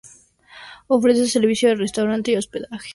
Ofrece 0.87 1.27
servicio 1.27 1.69
de 1.69 1.75
restaurante 1.75 2.31
y 2.31 2.35
hospedaje. 2.35 2.89